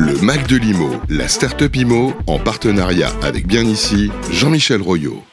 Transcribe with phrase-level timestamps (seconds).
[0.00, 5.24] Le Mac de l'IMO, la start-up IMO, en partenariat avec Bien Ici, Jean-Michel Royot.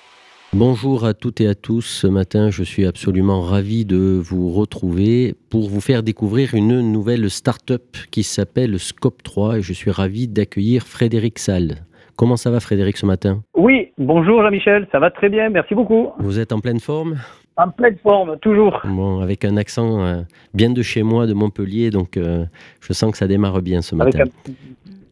[0.54, 1.86] Bonjour à toutes et à tous.
[1.86, 7.30] Ce matin, je suis absolument ravi de vous retrouver pour vous faire découvrir une nouvelle
[7.30, 11.86] start-up qui s'appelle Scope 3 et je suis ravi d'accueillir Frédéric Salle.
[12.16, 13.44] Comment ça va Frédéric ce matin?
[13.56, 16.08] Oui, bonjour Jean-Michel, ça va très bien, merci beaucoup.
[16.18, 17.18] Vous êtes en pleine forme?
[17.58, 18.82] En pleine forme, toujours.
[18.84, 20.22] Bon, avec un accent euh,
[20.54, 22.46] bien de chez moi, de Montpellier, donc euh,
[22.82, 24.20] je sens que ça démarre bien ce matin.
[24.20, 24.52] Avec un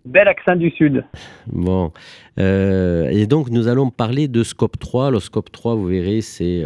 [0.03, 1.05] bel accent du Sud.
[1.47, 1.93] Bon,
[2.39, 5.11] euh, et donc nous allons parler de Scope 3.
[5.11, 6.63] Le Scope 3, vous verrez, c'est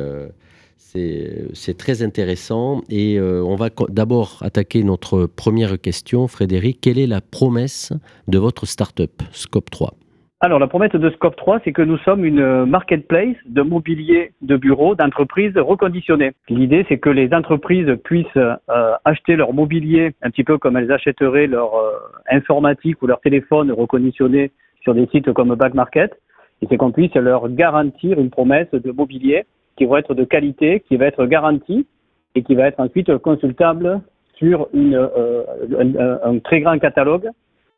[1.53, 2.81] c'est très intéressant.
[2.89, 6.27] Et on va d'abord attaquer notre première question.
[6.27, 7.93] Frédéric, quelle est la promesse
[8.27, 9.93] de votre start-up, Scope 3
[10.39, 14.55] alors, la promesse de Scope 3, c'est que nous sommes une marketplace de mobilier de
[14.55, 16.33] bureaux d'entreprises reconditionnées.
[16.47, 20.91] L'idée, c'est que les entreprises puissent euh, acheter leur mobilier un petit peu comme elles
[20.91, 21.89] achèteraient leur euh,
[22.29, 24.51] informatique ou leur téléphone reconditionné
[24.81, 26.15] sur des sites comme Back Market.
[26.61, 30.83] Et c'est qu'on puisse leur garantir une promesse de mobilier qui va être de qualité,
[30.87, 31.87] qui va être garantie
[32.35, 34.01] et qui va être ensuite consultable
[34.35, 35.43] sur une, euh,
[35.79, 37.27] un, un, très grand catalogue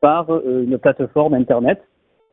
[0.02, 1.82] par une plateforme Internet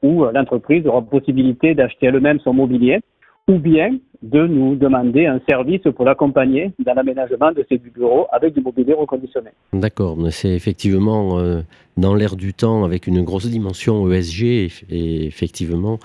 [0.03, 3.01] où euh, l'entreprise aura possibilité d'acheter elle-même son mobilier
[3.49, 8.55] ou bien de nous demander un service pour l'accompagner dans l'aménagement de ses bureaux avec
[8.55, 9.51] du mobilier reconditionné.
[9.73, 11.61] D'accord, c'est effectivement euh,
[11.97, 14.43] dans l'air du temps avec une grosse dimension ESG
[14.91, 15.99] et effectivement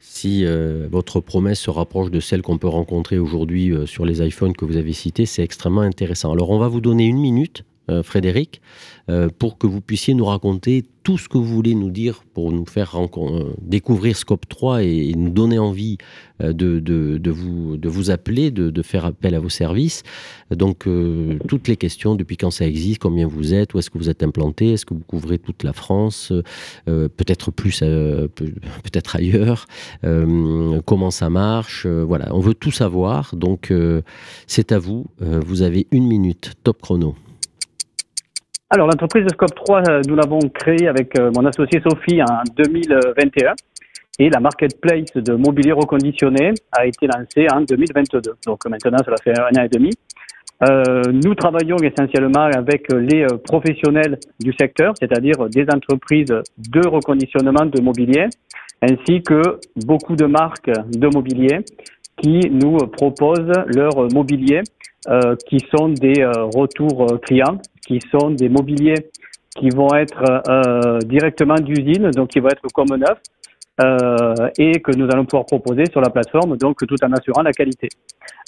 [0.00, 4.52] si euh, votre promesse se rapproche de celle qu'on peut rencontrer aujourd'hui sur les iPhones
[4.52, 6.32] que vous avez cités, c'est extrêmement intéressant.
[6.32, 7.64] Alors on va vous donner une minute
[8.02, 8.60] Frédéric,
[9.10, 12.52] euh, pour que vous puissiez nous raconter tout ce que vous voulez nous dire pour
[12.52, 15.98] nous faire euh, découvrir Scope 3 et, nous donner envie
[16.38, 20.04] de, de, vous, de vous appeler, de, faire appel à vos services.
[20.50, 20.88] Donc,
[21.48, 24.22] toutes les questions, depuis quand ça existe, combien vous êtes, où est-ce que vous êtes
[24.22, 26.32] implanté, est-ce que vous couvrez toute la France,
[26.86, 29.66] peut-être plus, peut-être ailleurs,
[30.84, 33.36] comment ça marche, voilà, on veut tout savoir.
[33.36, 33.72] Donc,
[34.48, 37.14] c'est à vous, vous avez une minute, top chrono.
[38.74, 42.42] Alors, l'entreprise de Scope 3, euh, nous l'avons créée avec euh, mon associé Sophie en
[42.56, 43.52] 2021
[44.18, 48.32] et la marketplace de mobilier reconditionné a été lancée en 2022.
[48.46, 49.90] Donc maintenant, cela fait un an et demi.
[50.62, 57.82] Euh, nous travaillons essentiellement avec les professionnels du secteur, c'est-à-dire des entreprises de reconditionnement de
[57.82, 58.28] mobilier,
[58.80, 61.58] ainsi que beaucoup de marques de mobilier
[62.16, 64.62] qui nous proposent leur mobilier,
[65.08, 67.58] euh, qui sont des retours clients
[67.92, 69.10] qui sont des mobiliers
[69.58, 73.18] qui vont être euh, directement d'usine, donc qui vont être comme neuf,
[73.82, 77.52] euh, et que nous allons pouvoir proposer sur la plateforme, donc tout en assurant la
[77.52, 77.88] qualité.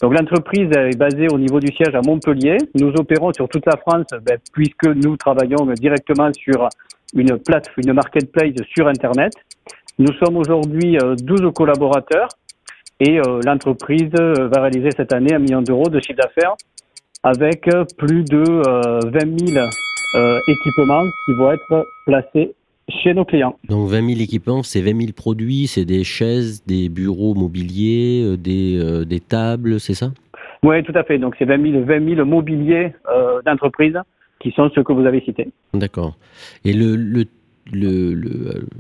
[0.01, 2.57] Donc l'entreprise est basée au niveau du siège à Montpellier.
[2.75, 6.69] Nous opérons sur toute la France, ben, puisque nous travaillons directement sur
[7.15, 9.33] une plateforme, une marketplace sur Internet.
[9.99, 12.29] Nous sommes aujourd'hui 12 euh, collaborateurs
[13.01, 16.55] et l'entreprise va réaliser cette année un million d'euros de chiffre d'affaires
[17.25, 18.45] avec plus de
[19.11, 19.67] 20 000
[20.15, 22.55] euh, équipements qui vont être placés
[22.89, 23.59] chez nos clients.
[23.69, 28.37] Donc 20 000 équipements, c'est 20 000 produits, c'est des chaises, des bureaux mobiliers, euh,
[28.37, 30.13] des, euh, des tables, c'est ça?
[30.63, 31.19] Oui, tout à fait.
[31.19, 32.93] Donc c'est 20 000, 20 000 mobiliers
[33.45, 33.99] d'entreprise
[34.41, 35.49] qui sont ceux que vous avez cités.
[35.73, 36.17] D'accord.
[36.65, 37.25] Et le, le
[37.73, 38.15] le,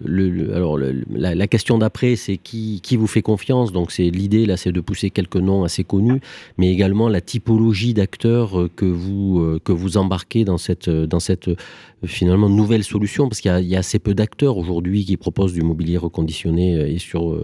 [0.04, 3.72] le, alors la, question d'après, c'est qui, qui, vous fait confiance?
[3.72, 6.20] Donc c'est l'idée là, c'est de pousser quelques noms assez connus,
[6.58, 11.20] mais également la typologie d'acteurs euh, que vous euh, que vous embarquez dans cette dans
[11.20, 11.56] cette euh,
[12.04, 15.62] finalement nouvelle solution, parce qu'il y, y, a assez peu d'acteurs aujourd'hui qui proposent du
[15.62, 17.38] mobilier reconditionné et sur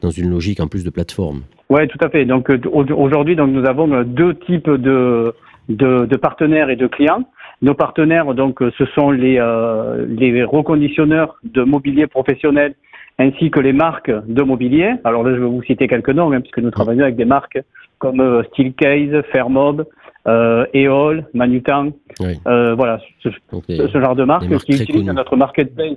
[0.00, 1.42] dans une logique en plus de plateforme.
[1.70, 2.24] Oui, tout à fait.
[2.24, 5.34] Donc aujourd'hui, donc nous avons deux types de,
[5.68, 7.24] de, de partenaires et de clients.
[7.62, 12.74] Nos partenaires, donc, euh, ce sont les, euh, les reconditionneurs de mobilier professionnel
[13.18, 14.94] ainsi que les marques de mobilier.
[15.04, 17.58] Alors là, je vais vous citer quelques noms, hein, puisque nous travaillons avec des marques
[17.98, 19.86] comme euh, Steelcase, Fairmob,
[20.26, 23.28] euh, Eol, Manutan, euh, voilà, ce,
[23.68, 25.96] ce, genre de marques, qui utilisent notre marketplace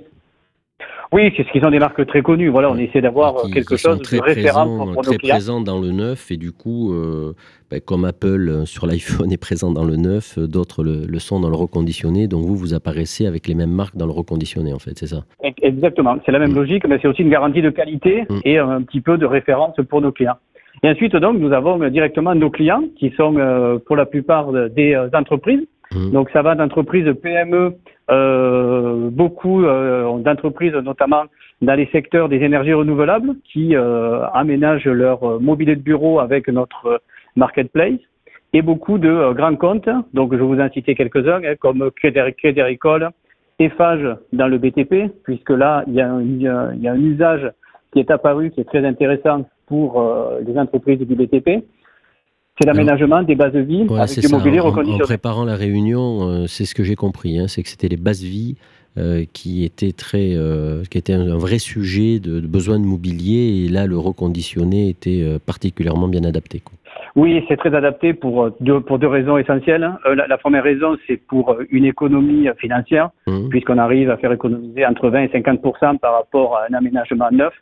[1.10, 2.48] oui, c'est ce qu'ils ont des marques très connues.
[2.48, 6.30] Voilà, on essaie d'avoir quelque chose de référent pour, nos très présent dans le neuf
[6.30, 7.32] et du coup, euh,
[7.70, 11.40] ben, comme Apple euh, sur l'iPhone est présent dans le neuf, euh, d'autres le, sont
[11.40, 12.28] dans le reconditionné.
[12.28, 15.24] Donc vous, vous apparaissez avec les mêmes marques dans le reconditionné, en fait, c'est ça?
[15.62, 16.18] Exactement.
[16.26, 16.56] C'est la même mm.
[16.56, 18.40] logique, mais c'est aussi une garantie de qualité mm.
[18.44, 20.36] et un petit peu de référence pour nos clients.
[20.82, 25.66] Et ensuite, donc, nous avons directement nos clients qui sont pour la plupart des entreprises.
[25.94, 26.10] Mm.
[26.10, 27.74] Donc ça va d'entreprises PME
[28.10, 31.24] euh, beaucoup euh, d'entreprises, notamment
[31.60, 37.02] dans les secteurs des énergies renouvelables, qui euh, aménagent leur mobilier de bureau avec notre
[37.36, 37.98] marketplace,
[38.52, 39.88] et beaucoup de grands comptes.
[40.14, 43.10] Donc, je vous en citer quelques-uns, hein, comme Crédit Agricole,
[43.58, 47.52] Eiffage dans le BTP, puisque là, il y, a un, usage
[47.92, 51.64] qui est apparu, qui est très intéressant pour euh, les entreprises du BTP.
[52.58, 55.02] C'est l'aménagement des bases de vie avec du mobilier reconditionné.
[55.02, 57.96] En, préparant la réunion, euh, c'est ce que j'ai compris, hein, c'est que c'était les
[57.96, 58.56] bases vie
[58.98, 60.34] euh, qui étaient très,
[60.90, 66.08] qui était un, vrai sujet de, besoin de mobilier et là le reconditionné était particulièrement
[66.08, 66.62] bien adapté.
[67.14, 69.84] Oui, c'est très adapté pour deux, pour deux raisons essentielles.
[69.84, 69.98] Hein.
[70.28, 73.48] La, première raison, c'est pour une économie financière, mmh.
[73.50, 77.52] puisqu'on arrive à faire économiser entre 20 et 50 par rapport à un aménagement neuf.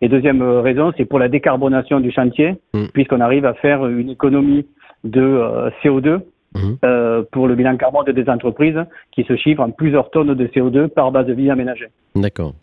[0.00, 2.86] Et deuxième euh, raison, c'est pour la décarbonation du chantier, mm.
[2.92, 4.66] puisqu'on arrive à faire une économie
[5.04, 6.20] de euh, CO2
[6.54, 6.60] mm.
[6.84, 8.78] euh, pour le bilan carbone des entreprises
[9.12, 11.88] qui se chiffre en plusieurs tonnes de CO2 par base de vie aménagée.
[12.14, 12.54] D'accord.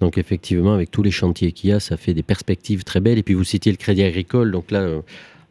[0.00, 3.18] Donc effectivement, avec tous les chantiers qu'il y a, ça fait des perspectives très belles.
[3.18, 5.02] Et puis vous citiez le Crédit Agricole, donc là, en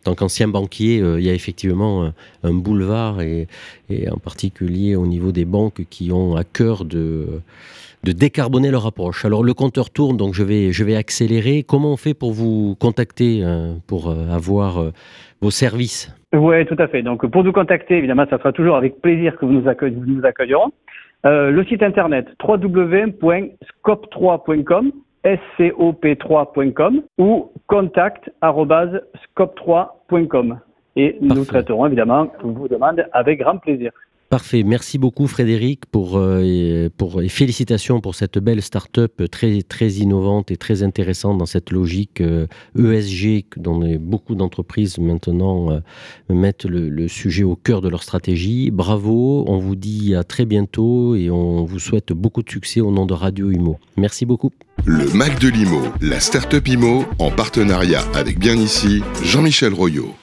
[0.04, 2.12] tant qu'ancien banquier, il y a effectivement
[2.44, 3.48] un, boulevard, et,
[4.12, 7.28] en particulier au niveau des banques qui ont à cœur de
[8.04, 9.26] de décarboner leur approche.
[9.26, 11.64] Alors le compteur tourne, donc je vais, je vais accélérer.
[11.64, 14.92] Comment on fait pour vous contacter, euh, pour euh, avoir euh,
[15.42, 16.16] vos services?
[16.34, 17.04] Oui, tout à fait.
[17.04, 20.72] Donc pour nous contacter, évidemment, ça sera toujours avec plaisir que vous nous, nous accueillerons.
[21.24, 24.92] le site internet www.scope3.com
[25.24, 30.60] scop3.com ou contact.scope3.com.
[30.96, 33.92] Et nous traiterons évidemment vos demandes avec grand plaisir.
[34.32, 34.64] Parfait.
[34.64, 40.52] Merci beaucoup Frédéric pour, euh, pour et félicitations pour cette belle start-up très, très innovante
[40.52, 45.80] et très intéressante dans cette logique ESG euh, e dont beaucoup d'entreprises maintenant euh,
[46.30, 48.72] mettent le, sujet au cœur de leur stratégie.
[48.72, 49.44] Bravo.
[49.50, 53.06] On vous dit à très bientôt et on vous souhaite beaucoup de succès au nom
[53.06, 53.80] de Radio Imo.
[53.98, 54.52] Merci beaucoup.
[54.86, 60.16] Le Mac de l'Imo, la start-up Imo en partenariat avec bien ici Jean-Michel Royot.